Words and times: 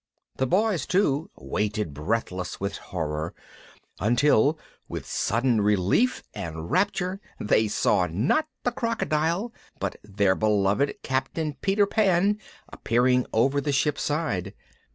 The 0.37 0.47
Boys, 0.47 0.87
too, 0.87 1.29
waited 1.37 1.93
breathless 1.93 2.59
with 2.59 2.77
horror, 2.77 3.35
until 3.99 4.57
with 4.87 5.05
sudden 5.05 5.61
relief 5.61 6.23
and 6.33 6.71
rapture 6.71 7.21
they 7.39 7.67
saw 7.67 8.07
not 8.07 8.47
the 8.63 8.71
crocodile 8.71 9.53
but 9.79 9.97
their 10.03 10.33
beloved 10.33 10.95
captain 11.03 11.53
Peter 11.61 11.85
Pan 11.85 12.39
appearing 12.69 13.27
over 13.31 13.61
the 13.61 13.71
ship's 13.71 14.01
side. 14.01 14.55